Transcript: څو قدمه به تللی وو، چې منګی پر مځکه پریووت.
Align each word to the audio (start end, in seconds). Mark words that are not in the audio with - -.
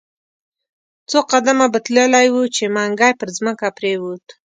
څو 1.09 1.19
قدمه 1.31 1.65
به 1.73 1.79
تللی 1.85 2.27
وو، 2.33 2.43
چې 2.55 2.63
منګی 2.75 3.13
پر 3.19 3.29
مځکه 3.45 3.67
پریووت. 3.77 4.25